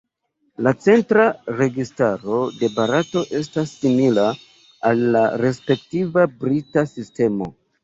La 0.67 0.71
centra 0.85 1.25
registaro 1.59 2.39
de 2.63 2.71
Barato 2.79 3.23
estas 3.41 3.75
simila 3.83 4.25
al 4.93 5.05
la 5.19 5.23
respektiva 5.45 6.27
brita 6.43 6.89
sistemo. 6.99 7.55